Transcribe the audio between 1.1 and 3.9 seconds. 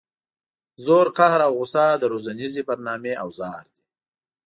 قهر او غصه د روزنیزې برنامې اوزار دي.